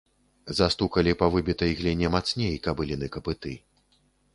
[0.59, 3.53] Застукалі па выбітай гліне мацней кабыліны капыты.